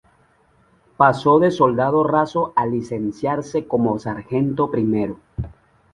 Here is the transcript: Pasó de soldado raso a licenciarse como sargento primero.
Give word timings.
Pasó 0.97 1.37
de 1.37 1.51
soldado 1.51 2.03
raso 2.03 2.53
a 2.55 2.65
licenciarse 2.65 3.67
como 3.67 3.99
sargento 3.99 4.71
primero. 4.71 5.19